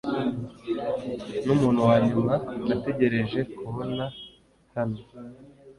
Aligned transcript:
numuntu 1.45 1.79
wanyuma 1.89 2.33
nategereje 2.67 3.39
kubona 3.57 4.05
hano 4.75 4.99